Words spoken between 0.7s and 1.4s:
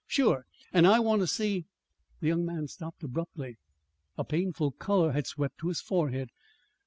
And I want to